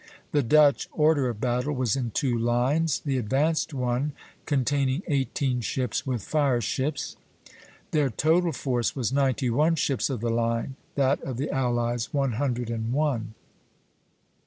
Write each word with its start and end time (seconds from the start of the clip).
The 0.31 0.41
Dutch 0.41 0.89
order 0.91 1.29
of 1.29 1.39
battle 1.39 1.75
was 1.75 1.95
in 1.95 2.09
two 2.09 2.35
lines, 2.35 3.01
the 3.01 3.19
advanced 3.19 3.71
one 3.71 4.13
containing 4.47 5.03
eighteen 5.05 5.61
ships 5.61 6.07
with 6.07 6.23
fire 6.23 6.59
ships 6.59 7.17
(Plate 7.45 7.53
III., 7.53 7.53
A). 7.53 7.91
Their 7.91 8.09
total 8.09 8.51
force 8.51 8.95
was 8.95 9.13
ninety 9.13 9.51
one 9.51 9.75
ships 9.75 10.09
of 10.09 10.19
the 10.21 10.31
line; 10.31 10.75
that 10.95 11.21
of 11.21 11.37
the 11.37 11.51
allies 11.51 12.11
one 12.11 12.31
hundred 12.31 12.71
and 12.71 12.91
one. 12.91 13.35